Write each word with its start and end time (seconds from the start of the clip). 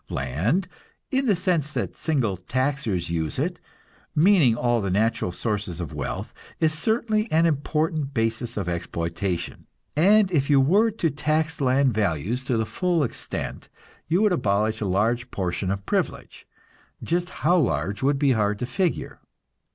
Land, 0.09 0.67
in 1.11 1.27
the 1.27 1.35
sense 1.35 1.71
that 1.73 1.95
single 1.95 2.35
taxers 2.35 3.11
use 3.11 3.37
it, 3.37 3.59
meaning 4.15 4.55
all 4.55 4.81
the 4.81 4.89
natural 4.89 5.31
sources 5.31 5.79
of 5.79 5.93
wealth, 5.93 6.33
is 6.59 6.73
certainly 6.73 7.31
an 7.31 7.45
important 7.45 8.11
basis 8.11 8.57
of 8.57 8.67
exploitation, 8.67 9.67
and 9.95 10.31
if 10.31 10.49
you 10.49 10.59
were 10.59 10.89
to 10.89 11.11
tax 11.11 11.61
land 11.61 11.93
values 11.93 12.43
to 12.45 12.57
the 12.57 12.65
full 12.65 13.03
extent, 13.03 13.69
you 14.07 14.23
would 14.23 14.33
abolish 14.33 14.81
a 14.81 14.87
large 14.87 15.29
portion 15.29 15.69
of 15.69 15.85
privilege 15.85 16.47
just 17.03 17.29
how 17.45 17.59
large 17.59 18.01
would 18.01 18.17
be 18.17 18.31
hard 18.31 18.57
to 18.57 18.65
figure. 18.65 19.19